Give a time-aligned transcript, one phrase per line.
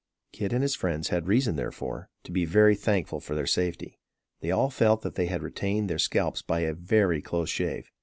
[0.31, 3.99] Kit and his friends had reason, therefore, to be very thankful for their safety.
[4.39, 7.91] They all felt that they had retained their scalps by a very close shave.